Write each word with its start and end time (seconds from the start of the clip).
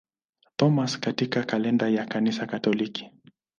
Thomas 0.55 0.99
katika 0.99 1.43
kalenda 1.43 1.89
ya 1.89 2.05
Kanisa 2.05 2.45
Katoliki. 2.45 3.11